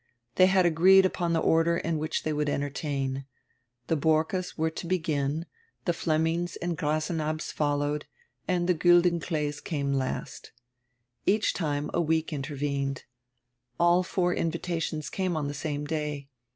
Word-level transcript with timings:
They 0.33 0.47
had 0.47 0.65
agreed 0.65 1.05
upon 1.05 1.33
the 1.33 1.39
order 1.39 1.77
in 1.77 1.99
which 1.99 2.23
they 2.23 2.33
would 2.33 2.49
entertain. 2.49 3.25
The 3.85 3.95
Borckes 3.95 4.57
were 4.57 4.71
to 4.71 4.87
begin, 4.87 5.45
the 5.85 5.93
Flem 5.93 6.23
mings 6.23 6.55
and 6.55 6.75
Grasenabbs 6.75 7.51
followed, 7.53 8.07
the 8.47 8.73
Giildenklees 8.73 9.63
came 9.63 9.93
last 9.93 10.53
Each 11.27 11.53
time 11.53 11.91
a 11.93 12.01
week 12.01 12.33
intervened. 12.33 13.03
All 13.79 14.01
four 14.01 14.33
invitations 14.33 15.07
came 15.11 15.37
on 15.37 15.47
the 15.47 15.53
same 15.53 15.85
day. 15.85 16.29